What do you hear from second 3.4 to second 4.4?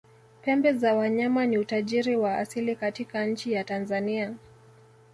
ya tanzania